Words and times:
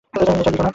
এটা 0.13 0.33
লিখো 0.37 0.51
না। 0.57 0.69